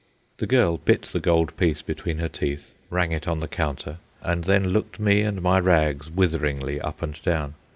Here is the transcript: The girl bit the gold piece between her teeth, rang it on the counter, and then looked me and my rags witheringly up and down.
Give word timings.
The 0.37 0.47
girl 0.47 0.79
bit 0.79 1.03
the 1.03 1.19
gold 1.19 1.55
piece 1.57 1.83
between 1.83 2.17
her 2.17 2.27
teeth, 2.27 2.73
rang 2.89 3.11
it 3.11 3.27
on 3.27 3.39
the 3.39 3.47
counter, 3.47 3.99
and 4.23 4.45
then 4.45 4.69
looked 4.69 4.99
me 4.99 5.21
and 5.21 5.39
my 5.43 5.59
rags 5.59 6.09
witheringly 6.09 6.81
up 6.81 7.03
and 7.03 7.21
down. 7.21 7.53